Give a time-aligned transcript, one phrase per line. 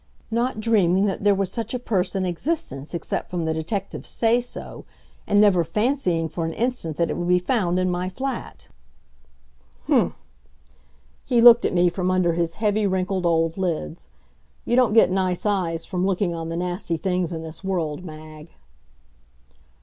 [0.31, 4.39] "Not dreaming that there was such a purse in existence except from the detective's say
[4.41, 4.83] so,
[5.27, 8.67] and never fancying for an instant that it would be found in my flat."
[9.85, 10.15] "Hm!"
[11.23, 14.09] He looked at me from under his heavy, wrinkled old lids.
[14.65, 18.49] You don't get nice eyes from looking on the nasty things in this world, Mag.